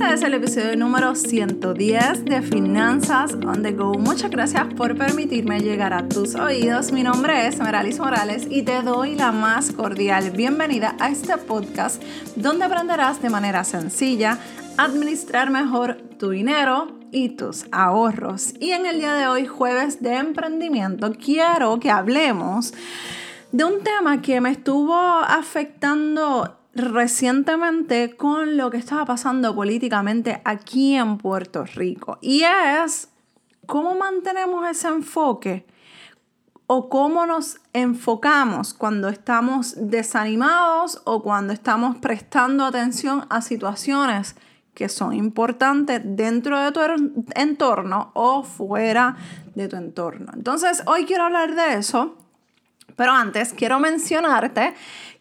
Este 0.00 0.14
es 0.14 0.22
el 0.22 0.32
episodio 0.32 0.76
número 0.78 1.14
110 1.14 2.24
de 2.24 2.40
Finanzas 2.40 3.34
on 3.34 3.62
the 3.62 3.72
Go. 3.72 3.98
Muchas 3.98 4.30
gracias 4.30 4.72
por 4.72 4.96
permitirme 4.96 5.60
llegar 5.60 5.92
a 5.92 6.08
tus 6.08 6.36
oídos. 6.36 6.90
Mi 6.90 7.02
nombre 7.02 7.46
es 7.46 7.58
Meralis 7.58 7.98
Morales 7.98 8.46
y 8.48 8.62
te 8.62 8.80
doy 8.80 9.14
la 9.14 9.30
más 9.30 9.72
cordial 9.72 10.30
bienvenida 10.30 10.96
a 10.98 11.10
este 11.10 11.36
podcast 11.36 12.02
donde 12.34 12.64
aprenderás 12.64 13.20
de 13.20 13.28
manera 13.28 13.62
sencilla 13.62 14.38
administrar 14.78 15.50
mejor 15.50 15.98
tu 16.18 16.30
dinero 16.30 16.96
y 17.12 17.36
tus 17.36 17.66
ahorros. 17.70 18.54
Y 18.58 18.70
en 18.70 18.86
el 18.86 19.00
día 19.00 19.12
de 19.12 19.26
hoy, 19.26 19.46
jueves 19.46 20.00
de 20.00 20.14
emprendimiento, 20.14 21.12
quiero 21.12 21.78
que 21.78 21.90
hablemos 21.90 22.72
de 23.52 23.64
un 23.64 23.82
tema 23.82 24.22
que 24.22 24.40
me 24.40 24.50
estuvo 24.50 24.96
afectando 24.96 26.59
recientemente 26.74 28.16
con 28.16 28.56
lo 28.56 28.70
que 28.70 28.78
estaba 28.78 29.04
pasando 29.04 29.54
políticamente 29.54 30.40
aquí 30.44 30.94
en 30.94 31.18
Puerto 31.18 31.64
Rico. 31.64 32.18
Y 32.20 32.42
es 32.42 33.08
cómo 33.66 33.94
mantenemos 33.94 34.68
ese 34.68 34.88
enfoque 34.88 35.66
o 36.66 36.88
cómo 36.88 37.26
nos 37.26 37.60
enfocamos 37.72 38.74
cuando 38.74 39.08
estamos 39.08 39.74
desanimados 39.76 41.02
o 41.04 41.22
cuando 41.22 41.52
estamos 41.52 41.96
prestando 41.98 42.64
atención 42.64 43.26
a 43.28 43.42
situaciones 43.42 44.36
que 44.72 44.88
son 44.88 45.12
importantes 45.12 46.00
dentro 46.04 46.60
de 46.60 46.70
tu 46.70 46.80
entorno 47.34 48.12
o 48.14 48.44
fuera 48.44 49.16
de 49.54 49.66
tu 49.66 49.76
entorno. 49.76 50.30
Entonces, 50.32 50.82
hoy 50.86 51.06
quiero 51.06 51.24
hablar 51.24 51.56
de 51.56 51.74
eso, 51.74 52.16
pero 52.94 53.12
antes 53.12 53.52
quiero 53.52 53.80
mencionarte 53.80 54.74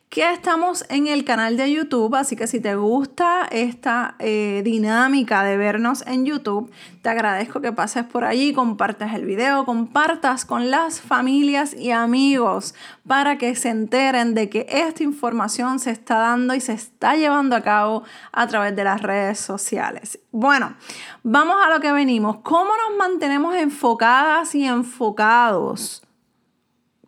que 0.09 0.33
estamos 0.33 0.85
en 0.89 1.05
el 1.05 1.23
canal 1.23 1.55
de 1.55 1.71
YouTube, 1.71 2.15
así 2.15 2.35
que 2.35 2.47
si 2.47 2.59
te 2.59 2.73
gusta 2.75 3.47
esta 3.51 4.15
eh, 4.17 4.63
dinámica 4.65 5.43
de 5.43 5.55
vernos 5.55 6.03
en 6.07 6.25
YouTube, 6.25 6.71
te 7.03 7.09
agradezco 7.09 7.61
que 7.61 7.71
pases 7.71 8.05
por 8.05 8.23
allí, 8.23 8.51
compartas 8.51 9.13
el 9.13 9.25
video, 9.25 9.65
compartas 9.65 10.45
con 10.45 10.71
las 10.71 10.99
familias 10.99 11.75
y 11.75 11.91
amigos 11.91 12.73
para 13.05 13.37
que 13.37 13.53
se 13.53 13.69
enteren 13.69 14.33
de 14.33 14.49
que 14.49 14.65
esta 14.67 15.03
información 15.03 15.77
se 15.77 15.91
está 15.91 16.17
dando 16.17 16.55
y 16.55 16.59
se 16.59 16.73
está 16.73 17.15
llevando 17.15 17.55
a 17.55 17.61
cabo 17.61 18.01
a 18.31 18.47
través 18.47 18.75
de 18.75 18.83
las 18.83 19.03
redes 19.03 19.39
sociales. 19.39 20.17
Bueno, 20.31 20.75
vamos 21.21 21.57
a 21.63 21.69
lo 21.69 21.79
que 21.79 21.91
venimos. 21.91 22.37
¿Cómo 22.41 22.71
nos 22.75 22.97
mantenemos 22.97 23.53
enfocadas 23.55 24.55
y 24.55 24.65
enfocados? 24.65 26.01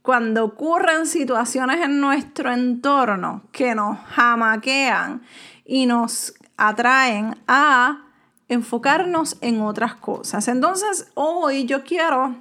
Cuando 0.01 0.43
ocurren 0.45 1.05
situaciones 1.05 1.81
en 1.85 1.99
nuestro 1.99 2.51
entorno 2.51 3.43
que 3.51 3.75
nos 3.75 3.99
jamaquean 3.99 5.21
y 5.65 5.85
nos 5.85 6.33
atraen 6.57 7.37
a 7.47 8.05
enfocarnos 8.47 9.37
en 9.41 9.61
otras 9.61 9.95
cosas. 9.95 10.47
Entonces, 10.47 11.09
hoy 11.13 11.65
yo 11.65 11.83
quiero 11.83 12.35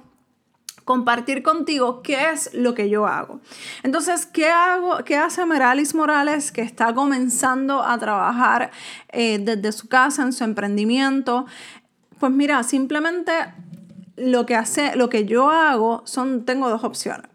compartir 0.83 1.43
contigo 1.43 2.01
qué 2.01 2.31
es 2.31 2.53
lo 2.53 2.73
que 2.73 2.89
yo 2.89 3.07
hago. 3.07 3.39
Entonces, 3.83 4.25
¿qué 4.25 4.49
hago? 4.49 4.97
¿Qué 5.05 5.17
hace 5.17 5.45
Meralis 5.45 5.95
Morales 5.95 6.51
que 6.51 6.61
está 6.61 6.93
comenzando 6.93 7.83
a 7.83 7.97
trabajar 7.97 8.71
eh, 9.09 9.39
desde 9.39 9.71
su 9.71 9.87
casa 9.87 10.23
en 10.23 10.33
su 10.33 10.43
emprendimiento? 10.43 11.45
Pues 12.19 12.31
mira, 12.31 12.63
simplemente 12.63 13.31
lo 14.17 14.45
que 14.45 14.55
hace, 14.55 14.95
lo 14.95 15.09
que 15.09 15.25
yo 15.25 15.49
hago 15.49 16.01
son, 16.05 16.43
tengo 16.43 16.69
dos 16.69 16.83
opciones 16.83 17.30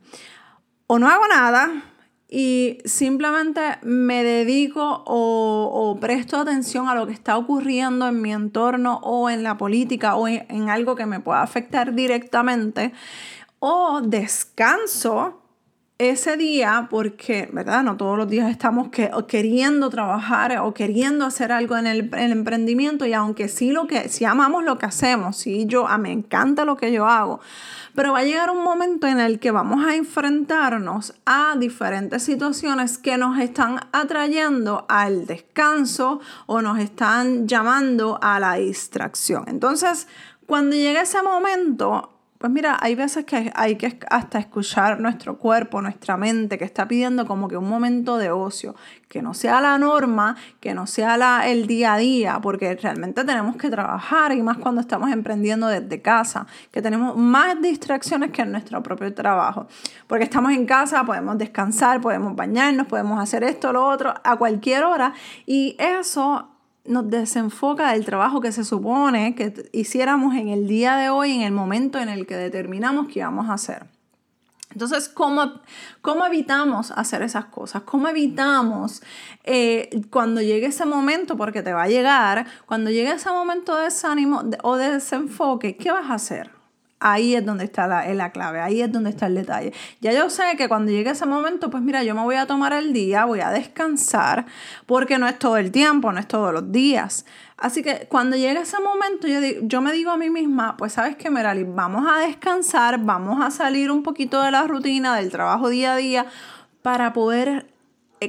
o 0.87 0.99
no 0.99 1.09
hago 1.09 1.27
nada 1.29 1.83
y 2.29 2.79
simplemente 2.85 3.79
me 3.83 4.25
dedico 4.25 5.05
o, 5.07 5.97
presto 6.01 6.39
atención 6.39 6.89
a 6.89 6.95
lo 6.95 7.07
que 7.07 7.13
está 7.13 7.37
ocurriendo 7.37 8.09
en 8.09 8.21
mi 8.21 8.33
entorno 8.33 8.99
o 9.03 9.31
en 9.31 9.43
la 9.43 9.57
política 9.57 10.17
o 10.17 10.27
en, 10.27 10.71
algo 10.71 10.97
que 10.97 11.07
me 11.07 11.21
pueda 11.21 11.43
afectar 11.43 11.95
directamente, 11.95 12.93
o 13.61 14.01
descanso 14.03 15.41
ese 15.99 16.37
día, 16.37 16.89
porque, 16.91 17.49
¿verdad? 17.53 17.83
No 17.83 17.97
todos 17.97 18.19
los 18.19 18.29
días 18.29 18.51
estamos 18.51 18.89
que, 18.91 19.11
queriendo 19.27 19.89
trabajar 19.89 20.59
o 20.59 20.75
queriendo 20.75 21.25
hacer 21.25 21.53
algo 21.53 21.75
en 21.77 21.87
el, 21.87 22.15
el, 22.15 22.33
emprendimiento 22.33 23.07
y 23.07 23.15
aunque 23.15 23.49
sí 23.49 23.71
lo 23.71 23.87
que, 23.87 24.11
si 24.11 24.27
amamos 24.27 24.63
lo 24.63 24.77
que 24.77 24.85
hacemos, 24.85 25.39
sí 25.39 25.65
yo, 25.67 25.87
me 25.99 26.13
encanta 26.13 26.67
lo 26.67 26.77
que 26.77 26.93
yo 26.93 27.07
hago, 27.07 27.41
pero 27.95 28.13
va 28.13 28.19
a 28.19 28.25
llegar 28.25 28.51
un 28.51 28.63
momento 28.63 29.07
en 29.07 29.21
el 29.21 29.39
que 29.39 29.51
vamos 29.51 29.87
a 29.87 29.95
enfrentarnos 29.95 31.15
a 31.25 31.57
diferentes 31.59 32.23
situaciones 32.23 32.99
que 32.99 33.17
nos 33.17 33.39
están 33.39 33.81
atrayendo 33.93 34.85
al 34.91 35.27
descanso 35.27 36.21
o 36.45 36.61
nos 36.61 36.79
están 36.79 37.49
llamando 37.49 38.19
a 38.21 38.39
la 38.39 38.55
distracción. 38.57 39.45
Entonces, 39.47 40.09
cuando 40.45 40.77
llegue 40.77 41.01
ese 41.01 41.23
momento, 41.23 42.16
pues 42.39 42.53
mira, 42.53 42.77
hay 42.81 42.95
veces 42.95 43.25
que 43.25 43.53
hay 43.55 43.77
que 43.77 43.99
hasta 44.11 44.39
escuchar 44.39 45.01
nuestro 45.01 45.39
cuerpo, 45.39 45.81
nuestra 45.81 46.17
mente, 46.17 46.59
que 46.59 46.65
está 46.65 46.87
pidiendo 46.87 47.27
como 47.27 47.49
que 47.49 47.57
un 47.57 47.69
momento 47.69 48.19
de 48.19 48.31
ocio, 48.31 48.75
que 49.09 49.23
no 49.23 49.35
sea 49.35 49.61
la 49.61 49.79
norma, 49.79 50.37
que 50.61 50.75
no 50.75 50.87
sea 50.87 51.17
la, 51.17 51.49
el 51.49 51.67
día 51.67 51.95
a 51.95 51.99
día, 51.99 52.41
porque 52.43 52.75
realmente 52.75 53.25
tenemos 53.25 53.57
que 53.57 53.71
trabajar 53.71 54.33
y 54.33 54.43
más 54.43 54.59
cuando 54.59 54.81
estamos 54.81 55.11
emprendiendo 55.11 55.69
desde 55.69 56.03
casa, 56.03 56.47
que 56.71 56.83
tenemos 56.83 57.17
más 57.17 57.61
distracciones 57.63 58.31
que 58.31 58.43
en 58.43 58.53
nuestro 58.53 58.83
propio 58.83 59.13
trabajo, 59.15 59.69
porque 60.07 60.25
estamos 60.25 60.53
en 60.53 60.67
casa, 60.67 61.05
podemos 61.05 61.39
descansar, 61.39 62.01
podemos 62.01 62.37
bañarnos, 62.37 62.87
podemos 62.87 63.21
hacer 63.21 63.45
esto, 63.45 63.73
lo 63.73 63.87
otro, 63.87 64.15
a 64.23 64.37
cualquier 64.37 64.85
hora 64.85 65.15
y 65.47 65.77
eso 65.79 66.56
nos 66.89 67.09
desenfoca 67.11 67.93
del 67.93 68.05
trabajo 68.05 68.41
que 68.41 68.53
se 68.53 68.65
supone 68.65 69.35
que 69.35 69.69
hiciéramos 69.73 70.35
en 70.35 70.49
el 70.49 70.67
día 70.67 70.97
de 70.97 71.11
hoy, 71.11 71.33
en 71.33 71.43
el 71.43 71.53
momento 71.53 71.99
en 71.99 72.09
el 72.09 72.27
que 72.27 72.37
determinamos 72.37 73.07
que 73.09 73.21
íbamos 73.21 73.49
a 73.49 73.55
hacer. 73.55 73.87
Entonces, 74.73 75.09
¿cómo, 75.09 75.61
cómo 76.03 76.27
evitamos 76.27 76.91
hacer 76.91 77.23
esas 77.23 77.47
cosas? 77.47 77.83
¿Cómo 77.83 78.09
evitamos 78.09 79.03
eh, 79.45 80.03
cuando 80.11 80.43
llegue 80.43 80.67
ese 80.67 80.85
momento, 80.85 81.37
porque 81.37 81.63
te 81.63 81.73
va 81.73 81.85
a 81.85 81.89
llegar, 81.89 82.47
cuando 82.67 82.91
llegue 82.91 83.13
ese 83.13 83.31
momento 83.31 83.75
de 83.77 83.85
desánimo 83.85 84.43
o 84.63 84.77
de 84.77 84.93
desenfoque, 84.93 85.77
¿qué 85.79 85.93
vas 85.93 86.11
a 86.11 86.15
hacer? 86.15 86.56
Ahí 86.99 87.35
es 87.35 87.45
donde 87.45 87.65
está 87.65 87.87
la, 87.87 88.07
la, 88.15 88.33
clave, 88.33 88.61
ahí 88.61 88.81
es 88.81 88.91
donde 88.91 89.11
está 89.11 89.27
el 89.27 89.35
detalle. 89.35 89.73
Ya 90.01 90.13
yo 90.13 90.31
sé 90.31 90.43
que 90.57 90.67
cuando 90.67 90.91
llegue 90.91 91.11
ese 91.11 91.27
momento, 91.27 91.69
pues 91.69 91.83
mira, 91.83 92.03
yo 92.03 92.15
me 92.15 92.23
voy 92.23 92.37
a 92.37 92.47
tomar 92.47 92.73
el 92.73 92.95
día, 92.95 93.27
voy 93.27 93.41
a 93.41 93.51
descansar, 93.51 94.47
porque 94.87 95.19
no 95.19 95.29
es 95.29 95.39
todo 95.39 95.59
el 95.59 95.71
tiempo, 95.71 96.11
no 96.11 96.19
es 96.19 96.27
todos 96.27 96.55
los 96.55 96.73
días. 96.73 97.27
Así 97.59 97.83
que 97.83 98.07
cuando 98.09 98.37
llegue 98.37 98.61
ese 98.61 98.81
momento, 98.81 99.29
yo, 99.29 99.41
yo 99.63 99.81
me 99.83 99.93
digo 99.93 100.11
a 100.11 100.17
mí 100.17 100.31
misma, 100.31 100.77
pues 100.79 100.95
sabes 100.95 101.17
que, 101.17 101.29
Merali, 101.29 101.65
vamos 101.65 102.07
a 102.11 102.21
descansar, 102.21 102.99
vamos 102.99 103.45
a 103.45 103.51
salir 103.51 103.91
un 103.91 104.03
poquito 104.03 104.43
de 104.43 104.51
la 104.51 104.67
rutina, 104.67 105.17
del 105.17 105.31
trabajo 105.31 105.69
día 105.69 105.93
a 105.93 105.97
día, 105.97 106.27
para 106.81 107.13
poder 107.13 107.67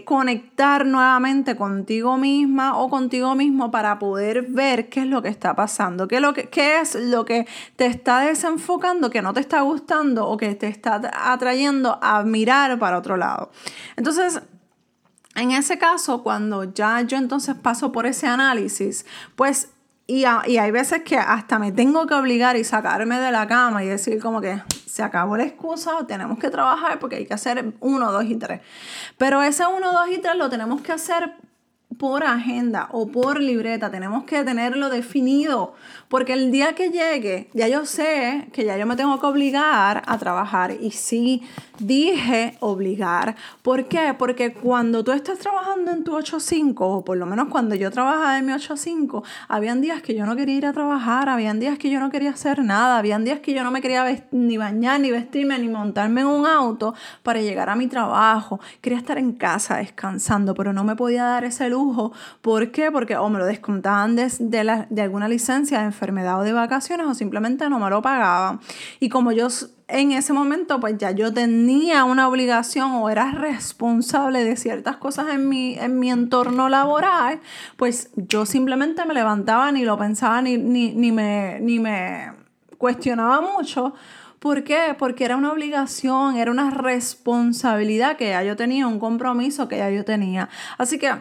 conectar 0.05 0.85
nuevamente 0.85 1.55
contigo 1.55 2.17
misma 2.17 2.77
o 2.77 2.89
contigo 2.89 3.35
mismo 3.35 3.71
para 3.71 3.99
poder 3.99 4.43
ver 4.43 4.89
qué 4.89 5.01
es 5.01 5.07
lo 5.07 5.21
que 5.21 5.29
está 5.29 5.55
pasando, 5.55 6.07
qué, 6.07 6.19
lo 6.19 6.33
que, 6.33 6.49
qué 6.49 6.79
es 6.79 6.95
lo 6.95 7.23
que 7.23 7.47
te 7.75 7.85
está 7.85 8.19
desenfocando, 8.19 9.09
que 9.09 9.21
no 9.21 9.33
te 9.33 9.39
está 9.39 9.61
gustando 9.61 10.27
o 10.27 10.37
que 10.37 10.55
te 10.55 10.67
está 10.67 11.01
atrayendo 11.13 11.99
a 12.01 12.23
mirar 12.23 12.77
para 12.79 12.97
otro 12.97 13.15
lado. 13.15 13.51
Entonces, 13.95 14.41
en 15.35 15.51
ese 15.51 15.77
caso, 15.77 16.23
cuando 16.23 16.65
ya 16.65 17.01
yo 17.01 17.17
entonces 17.17 17.55
paso 17.55 17.91
por 17.91 18.05
ese 18.07 18.27
análisis, 18.27 19.05
pues 19.35 19.69
y, 20.07 20.23
y, 20.45 20.57
hay 20.57 20.71
veces 20.71 21.03
que 21.03 21.17
hasta 21.17 21.59
me 21.59 21.71
tengo 21.71 22.07
que 22.07 22.13
obligar 22.13 22.55
y 22.55 22.63
sacarme 22.63 23.19
de 23.19 23.31
la 23.31 23.47
cama 23.47 23.83
y 23.83 23.87
decir 23.87 24.21
como 24.21 24.39
que 24.39 24.61
se 24.85 25.03
acabó 25.03 25.37
la 25.37 25.43
excusa, 25.43 25.91
tenemos 26.07 26.39
que 26.39 26.49
trabajar 26.49 26.97
porque 26.97 27.17
hay 27.17 27.25
que 27.25 27.33
hacer 27.33 27.73
uno, 27.81 28.11
dos 28.11 28.23
y 28.25 28.35
tres. 28.37 28.61
Pero 29.17 29.43
ese 29.43 29.65
uno, 29.67 29.91
dos 29.91 30.07
y 30.09 30.17
tres 30.19 30.35
lo 30.35 30.49
tenemos 30.49 30.81
que 30.81 30.93
hacer 30.93 31.33
por 31.97 32.23
agenda 32.23 32.87
o 32.91 33.07
por 33.07 33.39
libreta, 33.39 33.89
tenemos 33.89 34.23
que 34.25 34.43
tenerlo 34.43 34.89
definido, 34.89 35.73
porque 36.09 36.33
el 36.33 36.51
día 36.51 36.73
que 36.73 36.89
llegue, 36.89 37.49
ya 37.53 37.67
yo 37.67 37.85
sé 37.85 38.47
que 38.53 38.65
ya 38.65 38.77
yo 38.77 38.85
me 38.85 38.95
tengo 38.95 39.19
que 39.19 39.25
obligar 39.25 40.03
a 40.05 40.17
trabajar. 40.17 40.75
Y 40.79 40.91
sí, 40.91 41.41
dije 41.79 42.55
obligar. 42.59 43.35
¿Por 43.61 43.85
qué? 43.85 44.15
Porque 44.17 44.53
cuando 44.53 45.03
tú 45.03 45.11
estás 45.11 45.39
trabajando 45.39 45.91
en 45.91 46.03
tu 46.03 46.13
8-5, 46.13 46.75
o 46.79 47.03
por 47.03 47.17
lo 47.17 47.25
menos 47.25 47.49
cuando 47.49 47.75
yo 47.75 47.91
trabajaba 47.91 48.37
en 48.37 48.45
mi 48.45 48.53
8-5, 48.53 49.23
habían 49.47 49.81
días 49.81 50.01
que 50.01 50.15
yo 50.15 50.25
no 50.25 50.35
quería 50.35 50.55
ir 50.55 50.65
a 50.65 50.73
trabajar, 50.73 51.29
habían 51.29 51.59
días 51.59 51.77
que 51.77 51.89
yo 51.89 51.99
no 51.99 52.09
quería 52.09 52.29
hacer 52.31 52.63
nada, 52.63 52.97
habían 52.97 53.25
días 53.25 53.39
que 53.39 53.53
yo 53.53 53.63
no 53.63 53.71
me 53.71 53.81
quería 53.81 54.05
ni 54.31 54.57
bañar, 54.57 54.99
ni 54.99 55.11
vestirme, 55.11 55.59
ni 55.59 55.67
montarme 55.67 56.21
en 56.21 56.27
un 56.27 56.45
auto 56.45 56.93
para 57.23 57.41
llegar 57.41 57.69
a 57.69 57.75
mi 57.75 57.87
trabajo. 57.87 58.59
Quería 58.81 58.99
estar 58.99 59.17
en 59.17 59.33
casa 59.33 59.77
descansando, 59.77 60.53
pero 60.53 60.73
no 60.73 60.83
me 60.83 60.95
podía 60.95 61.23
dar 61.23 61.43
ese 61.43 61.69
lujo 61.69 61.86
¿Por 62.41 62.71
qué? 62.71 62.91
Porque 62.91 63.17
o 63.17 63.29
me 63.29 63.39
lo 63.39 63.45
descontaban 63.45 64.15
de, 64.15 64.31
de, 64.89 65.01
alguna 65.01 65.27
licencia 65.27 65.79
de 65.79 65.85
enfermedad 65.85 66.39
o 66.39 66.43
de 66.43 66.53
vacaciones 66.53 67.07
o 67.07 67.13
simplemente 67.13 67.69
no 67.69 67.79
me 67.79 67.89
lo 67.89 68.01
pagaban. 68.01 68.59
Y 68.99 69.09
como 69.09 69.31
yo 69.31 69.47
en 69.87 70.11
ese 70.11 70.33
momento 70.33 70.79
pues 70.79 70.97
ya 70.97 71.11
yo 71.11 71.33
tenía 71.33 72.03
una 72.03 72.27
obligación 72.27 72.91
o 72.91 73.09
era 73.09 73.31
responsable 73.31 74.43
de 74.43 74.57
ciertas 74.57 74.97
cosas 74.97 75.29
en 75.29 75.47
mi, 75.47 75.75
en 75.75 75.99
mi 75.99 76.11
entorno 76.11 76.69
laboral, 76.69 77.39
pues 77.77 78.11
yo 78.15 78.45
simplemente 78.45 79.05
me 79.05 79.13
levantaba 79.13 79.71
ni 79.71 79.85
lo 79.85 79.97
pensaba 79.97 80.41
ni, 80.41 80.57
ni, 80.57 81.11
me, 81.11 81.59
ni 81.61 81.79
me 81.79 82.33
cuestionaba 82.77 83.41
mucho. 83.41 83.93
¿Por 84.39 84.63
qué? 84.63 84.95
Porque 84.97 85.25
era 85.25 85.35
una 85.35 85.51
obligación, 85.51 86.37
era 86.37 86.51
una 86.51 86.69
responsabilidad 86.69 88.17
que 88.17 88.29
ya 88.29 88.43
yo 88.43 88.55
tenía, 88.55 88.87
un 88.87 88.99
compromiso 88.99 89.67
que 89.67 89.77
ya 89.77 89.89
yo 89.89 90.05
tenía. 90.05 90.47
Así 90.77 90.99
que 90.99 91.11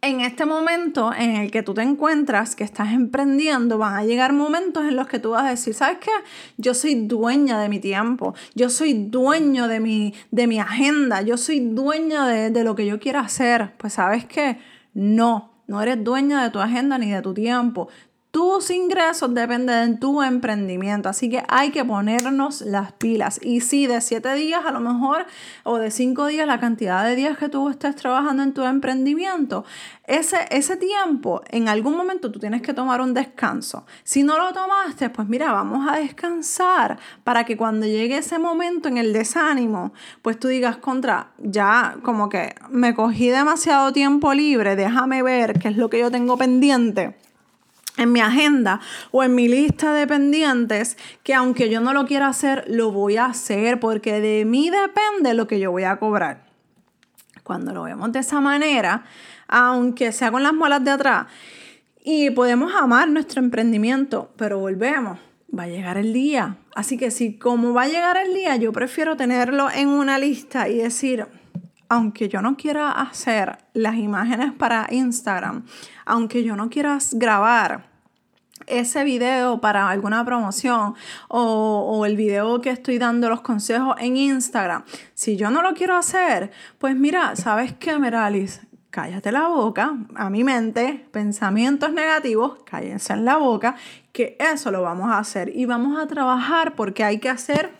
en 0.00 0.20
este 0.20 0.46
momento 0.46 1.12
en 1.12 1.36
el 1.36 1.50
que 1.50 1.62
tú 1.62 1.74
te 1.74 1.82
encuentras, 1.82 2.54
que 2.54 2.62
estás 2.62 2.92
emprendiendo, 2.92 3.78
van 3.78 3.94
a 3.94 4.04
llegar 4.04 4.32
momentos 4.32 4.84
en 4.84 4.94
los 4.94 5.08
que 5.08 5.18
tú 5.18 5.30
vas 5.30 5.44
a 5.44 5.50
decir, 5.50 5.74
¿sabes 5.74 5.98
qué? 5.98 6.10
Yo 6.56 6.74
soy 6.74 6.94
dueña 7.06 7.60
de 7.60 7.68
mi 7.68 7.80
tiempo, 7.80 8.34
yo 8.54 8.70
soy 8.70 8.94
dueño 8.94 9.66
de 9.66 9.80
mi, 9.80 10.14
de 10.30 10.46
mi 10.46 10.60
agenda, 10.60 11.22
yo 11.22 11.36
soy 11.36 11.60
dueña 11.60 12.26
de, 12.28 12.50
de 12.50 12.64
lo 12.64 12.76
que 12.76 12.86
yo 12.86 13.00
quiero 13.00 13.18
hacer. 13.18 13.74
Pues 13.76 13.94
sabes 13.94 14.24
qué? 14.24 14.58
No, 14.94 15.62
no 15.66 15.82
eres 15.82 16.02
dueña 16.02 16.44
de 16.44 16.50
tu 16.50 16.60
agenda 16.60 16.96
ni 16.98 17.10
de 17.10 17.20
tu 17.20 17.34
tiempo 17.34 17.88
tus 18.38 18.70
ingresos 18.70 19.34
dependen 19.34 19.94
de 19.94 19.98
tu 19.98 20.22
emprendimiento, 20.22 21.08
así 21.08 21.28
que 21.28 21.42
hay 21.48 21.72
que 21.72 21.84
ponernos 21.84 22.60
las 22.60 22.92
pilas. 22.92 23.40
Y 23.42 23.62
si 23.62 23.88
de 23.88 24.00
siete 24.00 24.32
días 24.34 24.64
a 24.64 24.70
lo 24.70 24.78
mejor 24.78 25.26
o 25.64 25.78
de 25.78 25.90
cinco 25.90 26.26
días, 26.26 26.46
la 26.46 26.60
cantidad 26.60 27.02
de 27.04 27.16
días 27.16 27.36
que 27.36 27.48
tú 27.48 27.68
estés 27.68 27.96
trabajando 27.96 28.44
en 28.44 28.54
tu 28.54 28.62
emprendimiento, 28.62 29.64
ese, 30.04 30.36
ese 30.52 30.76
tiempo, 30.76 31.42
en 31.48 31.68
algún 31.68 31.96
momento 31.96 32.30
tú 32.30 32.38
tienes 32.38 32.62
que 32.62 32.72
tomar 32.72 33.00
un 33.00 33.12
descanso. 33.12 33.84
Si 34.04 34.22
no 34.22 34.38
lo 34.38 34.52
tomaste, 34.52 35.10
pues 35.10 35.26
mira, 35.26 35.50
vamos 35.50 35.88
a 35.90 35.96
descansar 35.96 36.96
para 37.24 37.42
que 37.42 37.56
cuando 37.56 37.86
llegue 37.86 38.18
ese 38.18 38.38
momento 38.38 38.86
en 38.86 38.98
el 38.98 39.12
desánimo, 39.12 39.92
pues 40.22 40.38
tú 40.38 40.46
digas 40.46 40.76
contra, 40.76 41.32
ya 41.38 41.96
como 42.04 42.28
que 42.28 42.54
me 42.70 42.94
cogí 42.94 43.30
demasiado 43.30 43.92
tiempo 43.92 44.32
libre, 44.32 44.76
déjame 44.76 45.24
ver 45.24 45.58
qué 45.58 45.66
es 45.66 45.76
lo 45.76 45.90
que 45.90 45.98
yo 45.98 46.08
tengo 46.12 46.36
pendiente 46.36 47.16
en 47.98 48.12
mi 48.12 48.20
agenda 48.20 48.80
o 49.10 49.22
en 49.22 49.34
mi 49.34 49.48
lista 49.48 49.92
de 49.92 50.06
pendientes 50.06 50.96
que 51.22 51.34
aunque 51.34 51.68
yo 51.68 51.80
no 51.80 51.92
lo 51.92 52.06
quiera 52.06 52.28
hacer, 52.28 52.64
lo 52.68 52.90
voy 52.90 53.16
a 53.16 53.26
hacer 53.26 53.78
porque 53.80 54.20
de 54.20 54.44
mí 54.44 54.70
depende 54.70 55.34
lo 55.34 55.46
que 55.46 55.60
yo 55.60 55.70
voy 55.70 55.84
a 55.84 55.96
cobrar. 55.96 56.46
Cuando 57.42 57.72
lo 57.72 57.82
vemos 57.82 58.12
de 58.12 58.20
esa 58.20 58.40
manera, 58.40 59.04
aunque 59.48 60.12
sea 60.12 60.30
con 60.30 60.42
las 60.42 60.54
muelas 60.54 60.84
de 60.84 60.90
atrás, 60.90 61.26
y 62.04 62.30
podemos 62.30 62.74
amar 62.74 63.10
nuestro 63.10 63.42
emprendimiento, 63.42 64.30
pero 64.36 64.58
volvemos, 64.58 65.18
va 65.56 65.64
a 65.64 65.68
llegar 65.68 65.98
el 65.98 66.12
día. 66.12 66.56
Así 66.74 66.96
que 66.96 67.10
si 67.10 67.36
como 67.36 67.74
va 67.74 67.82
a 67.82 67.88
llegar 67.88 68.16
el 68.16 68.34
día, 68.34 68.56
yo 68.56 68.72
prefiero 68.72 69.16
tenerlo 69.16 69.68
en 69.70 69.88
una 69.88 70.18
lista 70.18 70.68
y 70.68 70.78
decir, 70.78 71.26
aunque 71.88 72.28
yo 72.28 72.42
no 72.42 72.56
quiera 72.56 72.90
hacer 72.90 73.58
las 73.72 73.96
imágenes 73.96 74.52
para 74.52 74.86
Instagram, 74.90 75.64
aunque 76.04 76.44
yo 76.44 76.56
no 76.56 76.68
quiera 76.68 76.98
grabar 77.12 77.88
ese 78.66 79.04
video 79.04 79.60
para 79.60 79.88
alguna 79.88 80.24
promoción 80.24 80.94
o, 81.28 82.04
el 82.04 82.16
video 82.16 82.60
que 82.60 82.70
estoy 82.70 82.98
dando 82.98 83.28
los 83.28 83.40
consejos 83.40 83.96
en 83.98 84.16
Instagram, 84.16 84.84
si 85.14 85.36
yo 85.36 85.50
no 85.50 85.62
lo 85.62 85.74
quiero 85.74 85.96
hacer, 85.96 86.50
pues 86.78 86.94
mira, 86.96 87.34
¿sabes 87.36 87.72
qué, 87.72 87.98
Meralis? 87.98 88.60
Cállate 88.90 89.32
la 89.32 89.48
boca, 89.48 89.96
a 90.14 90.30
mi 90.30 90.44
mente, 90.44 91.06
pensamientos 91.12 91.92
negativos, 91.92 92.58
cállense 92.64 93.12
en 93.12 93.24
la 93.24 93.36
boca, 93.36 93.76
que 94.12 94.36
eso 94.40 94.70
lo 94.70 94.82
vamos 94.82 95.10
a 95.10 95.18
hacer 95.18 95.54
y 95.54 95.66
vamos 95.66 96.00
a 96.00 96.06
trabajar 96.06 96.74
porque 96.74 97.04
hay 97.04 97.18
que 97.18 97.28
hacer 97.28 97.70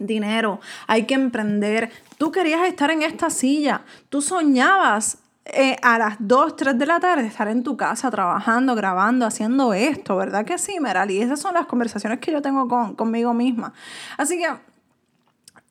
dinero, 0.00 0.60
hay 0.86 1.04
que 1.04 1.14
emprender. 1.14 1.90
Tú 2.18 2.32
querías 2.32 2.66
estar 2.66 2.90
en 2.90 3.02
esta 3.02 3.30
silla, 3.30 3.82
tú 4.08 4.20
soñabas 4.20 5.18
eh, 5.44 5.76
a 5.82 5.98
las 5.98 6.16
2, 6.18 6.56
3 6.56 6.78
de 6.78 6.86
la 6.86 7.00
tarde 7.00 7.26
estar 7.26 7.48
en 7.48 7.62
tu 7.62 7.76
casa 7.76 8.10
trabajando, 8.10 8.74
grabando, 8.74 9.26
haciendo 9.26 9.72
esto, 9.72 10.16
¿verdad 10.16 10.44
que 10.44 10.58
sí, 10.58 10.78
Meral? 10.80 11.10
Y 11.10 11.20
esas 11.20 11.40
son 11.40 11.54
las 11.54 11.66
conversaciones 11.66 12.20
que 12.20 12.30
yo 12.30 12.42
tengo 12.42 12.68
con, 12.68 12.94
conmigo 12.94 13.34
misma. 13.34 13.72
Así 14.16 14.38
que 14.38 14.48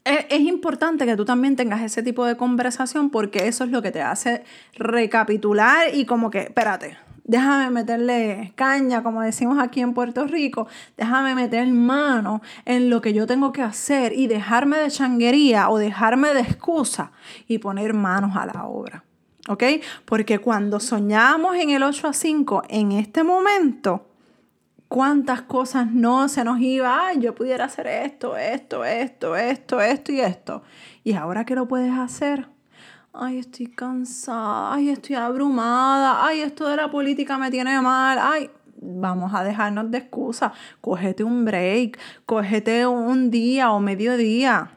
es, 0.04 0.26
es, 0.30 0.42
importante 0.42 1.06
que 1.06 1.16
tú 1.16 1.24
también 1.24 1.56
tengas 1.56 1.82
ese 1.82 2.04
tipo 2.04 2.26
de 2.26 2.36
conversación 2.36 3.10
porque 3.10 3.48
eso 3.48 3.64
es 3.64 3.70
lo 3.70 3.82
que 3.82 3.92
te 3.92 4.02
hace 4.02 4.44
recapitular 4.76 5.94
y 5.94 6.06
como 6.06 6.30
que, 6.30 6.40
espérate, 6.40 6.98
déjame 7.24 7.70
meterle 7.70 8.54
caña, 8.56 9.04
como 9.04 9.22
decimos 9.22 9.58
aquí 9.60 9.82
en 9.82 9.94
Puerto 9.94 10.26
Rico, 10.26 10.68
déjame 10.98 11.36
meter 11.36 11.68
mano 11.68 12.42
en 12.66 12.90
lo 12.90 13.02
que 13.02 13.14
yo 13.14 13.28
tengo 13.28 13.52
que 13.52 13.62
hacer 13.62 14.14
y 14.14 14.28
dejarme 14.28 14.78
de 14.78 14.90
changuería 14.90 15.70
o 15.70 15.78
dejarme 15.78 16.34
de 16.34 16.42
excusa 16.42 17.12
y 17.48 17.60
poner 17.60 17.94
manos 17.94 18.36
a 18.36 18.46
la 18.46 18.66
obra. 18.66 19.04
¿Ok? 19.48 19.64
Porque 20.06 20.40
cuando 20.40 20.80
soñamos 20.80 21.56
en 21.56 21.72
el 21.72 21.82
8 21.82 22.08
a 22.08 22.14
5, 22.14 22.64
en 22.70 22.92
este 22.92 23.24
momento, 23.24 24.06
cuántas 24.88 25.44
cosas 25.44 25.92
no 25.92 26.28
se 26.28 26.44
nos 26.44 26.60
iba, 26.60 27.14
yo 27.14 27.34
pudiera 27.34 27.66
hacer 27.66 27.88
esto, 27.88 28.36
esto, 28.36 28.84
esto, 28.84 29.36
esto, 29.36 29.82
esto 29.82 30.12
y 30.12 30.20
esto. 30.20 30.64
Y 31.04 31.14
ahora 31.14 31.46
que 31.46 31.56
lo 31.56 31.68
puedes 31.68 31.94
hacer, 31.94 32.48
ay, 33.14 33.40
estoy 33.40 33.68
cansada, 33.68 34.74
ay, 34.74 34.90
estoy 34.90 35.16
abrumada, 35.16 36.26
ay, 36.26 36.42
esto 36.42 36.68
de 36.68 36.76
la 36.76 36.90
política 36.90 37.38
me 37.38 37.52
tiene 37.52 37.82
mal, 37.82 38.18
ay, 38.22 38.50
vamos 38.82 39.34
a 39.34 39.44
dejarnos 39.44 39.92
de 39.92 39.98
excusas, 40.00 40.52
cógete 40.82 41.24
un 41.24 41.46
break, 41.46 42.00
cógete 42.26 42.86
un 42.88 43.30
día 43.30 43.72
o 43.72 43.80
medio 43.80 44.18
día 44.18 44.72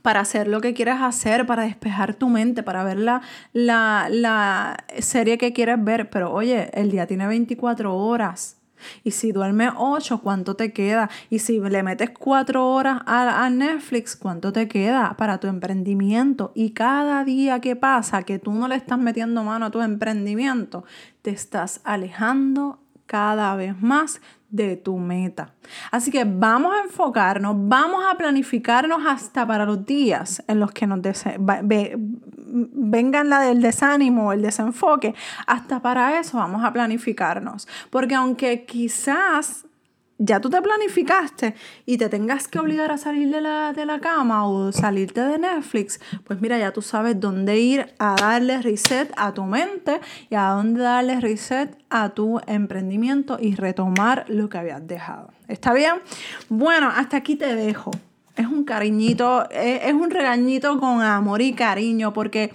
para 0.00 0.20
hacer 0.20 0.48
lo 0.48 0.60
que 0.60 0.72
quieres 0.72 1.00
hacer, 1.00 1.46
para 1.46 1.64
despejar 1.64 2.14
tu 2.14 2.28
mente, 2.28 2.62
para 2.62 2.82
ver 2.84 2.98
la, 2.98 3.20
la, 3.52 4.06
la 4.10 4.84
serie 5.00 5.36
que 5.36 5.52
quieres 5.52 5.82
ver. 5.84 6.08
Pero 6.08 6.32
oye, 6.32 6.70
el 6.72 6.90
día 6.90 7.06
tiene 7.06 7.26
24 7.26 7.94
horas. 7.94 8.61
Y 9.04 9.12
si 9.12 9.32
duermes 9.32 9.72
8, 9.76 10.20
¿cuánto 10.22 10.54
te 10.54 10.72
queda? 10.72 11.10
Y 11.30 11.38
si 11.38 11.60
le 11.60 11.82
metes 11.82 12.10
4 12.10 12.68
horas 12.68 13.00
a, 13.06 13.44
a, 13.44 13.50
Netflix, 13.50 14.16
¿cuánto 14.16 14.52
te 14.52 14.68
queda 14.68 15.14
para 15.16 15.38
tu 15.38 15.46
emprendimiento? 15.46 16.52
Y 16.54 16.70
cada 16.70 17.24
día 17.24 17.60
que 17.60 17.76
pasa 17.76 18.22
que 18.22 18.38
tú 18.38 18.52
no 18.52 18.68
le 18.68 18.76
estás 18.76 18.98
metiendo 18.98 19.44
mano 19.44 19.66
a 19.66 19.70
tu 19.70 19.80
emprendimiento, 19.80 20.84
te 21.22 21.30
estás 21.30 21.80
alejando 21.84 22.78
cada 23.06 23.54
vez 23.56 23.80
más 23.80 24.20
de 24.52 24.76
tu 24.76 24.98
meta. 24.98 25.54
Así 25.90 26.10
que 26.10 26.24
vamos 26.24 26.74
a 26.74 26.84
enfocarnos, 26.84 27.56
vamos 27.58 28.04
a 28.04 28.16
planificarnos 28.16 29.00
hasta 29.06 29.46
para 29.46 29.64
los 29.64 29.84
días 29.84 30.44
en 30.46 30.60
los 30.60 30.72
que 30.72 30.86
nos 30.86 31.00
vengan 32.52 33.30
la 33.30 33.40
del 33.40 33.62
desánimo, 33.62 34.32
el 34.32 34.42
desenfoque. 34.42 35.14
Hasta 35.46 35.80
para 35.80 36.20
eso 36.20 36.38
vamos 36.38 36.64
a 36.64 36.72
planificarnos. 36.72 37.66
Porque 37.90 38.14
aunque 38.14 38.64
quizás 38.64 39.64
ya 40.24 40.40
tú 40.40 40.50
te 40.50 40.62
planificaste 40.62 41.54
y 41.84 41.98
te 41.98 42.08
tengas 42.08 42.46
que 42.46 42.60
obligar 42.60 42.92
a 42.92 42.96
salir 42.96 43.30
de 43.30 43.40
la, 43.40 43.72
de 43.72 43.84
la 43.86 43.98
cama 43.98 44.46
o 44.46 44.70
salirte 44.70 45.20
de 45.20 45.38
Netflix, 45.38 46.00
pues 46.24 46.40
mira, 46.40 46.58
ya 46.58 46.72
tú 46.72 46.80
sabes 46.80 47.18
dónde 47.18 47.58
ir 47.58 47.92
a 47.98 48.14
darle 48.14 48.62
reset 48.62 49.12
a 49.16 49.34
tu 49.34 49.44
mente 49.44 50.00
y 50.30 50.36
a 50.36 50.50
dónde 50.50 50.82
darle 50.82 51.20
reset 51.20 51.76
a 51.90 52.10
tu 52.10 52.40
emprendimiento 52.46 53.38
y 53.40 53.56
retomar 53.56 54.24
lo 54.28 54.48
que 54.48 54.58
habías 54.58 54.86
dejado. 54.86 55.32
¿Está 55.48 55.72
bien? 55.72 55.94
Bueno, 56.48 56.88
hasta 56.94 57.16
aquí 57.16 57.34
te 57.34 57.56
dejo. 57.56 57.90
Es 58.36 58.46
un 58.46 58.64
cariñito, 58.64 59.48
es 59.50 59.92
un 59.92 60.10
regañito 60.10 60.78
con 60.78 61.02
amor 61.02 61.42
y 61.42 61.52
cariño 61.52 62.12
porque 62.12 62.52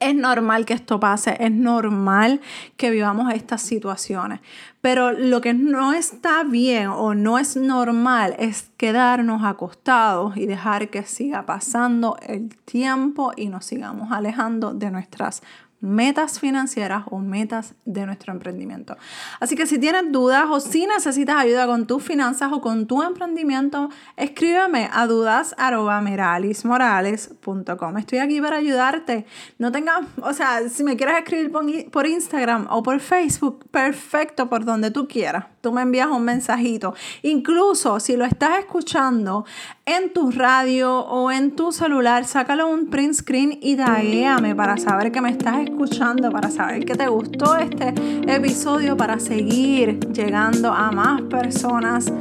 es 0.00 0.14
normal 0.14 0.64
que 0.64 0.74
esto 0.74 0.98
pase, 0.98 1.36
es 1.38 1.50
normal 1.50 2.40
que 2.76 2.90
vivamos 2.90 3.32
estas 3.32 3.62
situaciones, 3.62 4.40
pero 4.80 5.12
lo 5.12 5.40
que 5.40 5.54
no 5.54 5.92
está 5.92 6.44
bien 6.44 6.88
o 6.88 7.14
no 7.14 7.38
es 7.38 7.56
normal 7.56 8.34
es 8.38 8.70
quedarnos 8.76 9.44
acostados 9.44 10.36
y 10.36 10.46
dejar 10.46 10.90
que 10.90 11.04
siga 11.04 11.46
pasando 11.46 12.16
el 12.26 12.56
tiempo 12.56 13.32
y 13.36 13.48
nos 13.48 13.64
sigamos 13.64 14.10
alejando 14.10 14.74
de 14.74 14.90
nuestras 14.90 15.42
metas 15.82 16.40
financieras 16.40 17.04
o 17.10 17.18
metas 17.18 17.74
de 17.84 18.06
nuestro 18.06 18.32
emprendimiento. 18.32 18.96
Así 19.40 19.56
que 19.56 19.66
si 19.66 19.78
tienes 19.78 20.10
dudas 20.10 20.46
o 20.48 20.60
si 20.60 20.86
necesitas 20.86 21.36
ayuda 21.36 21.66
con 21.66 21.86
tus 21.86 22.02
finanzas 22.02 22.50
o 22.52 22.62
con 22.62 22.86
tu 22.86 23.02
emprendimiento, 23.02 23.90
escríbeme 24.16 24.88
a 24.92 25.06
dudas.meralismorales.com. 25.06 27.98
Estoy 27.98 28.20
aquí 28.20 28.40
para 28.40 28.56
ayudarte. 28.56 29.26
No 29.58 29.70
tengas, 29.72 30.06
o 30.22 30.32
sea, 30.32 30.66
si 30.68 30.84
me 30.84 30.96
quieres 30.96 31.18
escribir 31.18 31.50
por 31.90 32.06
Instagram 32.06 32.68
o 32.70 32.82
por 32.82 32.98
Facebook, 33.00 33.68
perfecto, 33.70 34.48
por 34.48 34.64
donde 34.64 34.90
tú 34.92 35.08
quieras. 35.08 35.51
Tú 35.62 35.70
me 35.70 35.82
envías 35.82 36.08
un 36.08 36.24
mensajito. 36.24 36.92
Incluso 37.22 38.00
si 38.00 38.16
lo 38.16 38.24
estás 38.24 38.58
escuchando 38.58 39.44
en 39.86 40.12
tu 40.12 40.32
radio 40.32 40.98
o 40.98 41.30
en 41.30 41.54
tu 41.54 41.70
celular, 41.70 42.24
sácalo 42.24 42.68
un 42.68 42.88
print 42.88 43.14
screen 43.14 43.58
y 43.62 43.76
taguéame 43.76 44.56
para 44.56 44.76
saber 44.76 45.12
que 45.12 45.20
me 45.20 45.30
estás 45.30 45.58
escuchando, 45.58 46.32
para 46.32 46.50
saber 46.50 46.84
que 46.84 46.96
te 46.96 47.06
gustó 47.06 47.54
este 47.54 47.94
episodio, 48.26 48.96
para 48.96 49.20
seguir 49.20 50.00
llegando 50.12 50.72
a 50.72 50.90
más 50.90 51.22
personas 51.22 52.12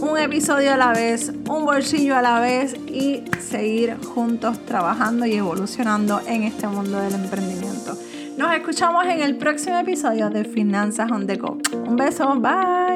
un 0.00 0.18
episodio 0.18 0.72
a 0.72 0.78
la 0.78 0.92
vez, 0.92 1.34
un 1.50 1.66
bolsillo 1.66 2.16
a 2.16 2.22
la 2.22 2.40
vez 2.40 2.74
y 2.86 3.24
seguir 3.40 3.98
juntos 4.14 4.58
trabajando 4.64 5.26
y 5.26 5.34
evolucionando 5.34 6.22
en 6.26 6.44
este 6.44 6.66
mundo 6.66 6.98
del 6.98 7.14
emprendimiento. 7.14 7.94
Nos 8.36 8.54
escuchamos 8.54 9.06
en 9.06 9.22
el 9.22 9.38
próximo 9.38 9.78
episodio 9.78 10.28
de 10.28 10.44
Finanzas 10.44 11.10
on 11.10 11.26
the 11.26 11.36
Go. 11.36 11.56
Un 11.86 11.96
beso, 11.96 12.28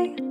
bye. 0.08 0.29